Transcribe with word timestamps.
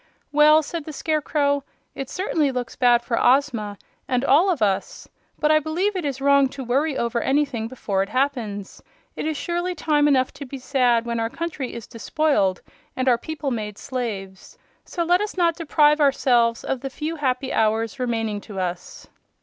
"Well," 0.31 0.63
said 0.63 0.85
the 0.85 0.93
Scarecrow, 0.93 1.63
"it 1.93 2.09
certainly 2.09 2.51
looks 2.51 2.75
bad 2.75 3.03
for 3.03 3.23
Ozma, 3.23 3.77
and 4.07 4.25
all 4.25 4.49
of 4.49 4.59
us. 4.63 5.07
But 5.37 5.51
I 5.51 5.59
believe 5.59 5.95
it 5.95 6.05
is 6.05 6.19
wrong 6.19 6.49
to 6.57 6.63
worry 6.63 6.97
over 6.97 7.21
anything 7.21 7.67
before 7.67 8.01
it 8.01 8.09
happens. 8.09 8.81
It 9.15 9.27
is 9.27 9.37
surely 9.37 9.75
time 9.75 10.07
enough 10.07 10.33
to 10.33 10.43
be 10.47 10.57
sad 10.57 11.05
when 11.05 11.19
our 11.19 11.29
country 11.29 11.75
is 11.75 11.85
despoiled 11.85 12.63
and 12.95 13.07
our 13.07 13.19
people 13.19 13.51
made 13.51 13.77
slaves. 13.77 14.57
So 14.85 15.03
let 15.03 15.21
us 15.21 15.37
not 15.37 15.55
deprive 15.55 16.01
ourselves 16.01 16.63
of 16.63 16.81
the 16.81 16.89
few 16.89 17.17
happy 17.17 17.53
hours 17.53 17.99
remaining 17.99 18.41
to 18.41 18.59
us." 18.59 19.07